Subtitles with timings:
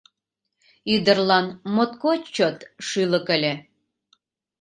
[0.93, 2.57] ӱдырлан моткоч чот
[2.87, 3.53] шӱлык ыле.